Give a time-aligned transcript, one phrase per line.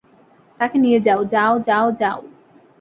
[0.59, 2.19] তাকে নিয়ে যাও, যাও, যাও, যাও।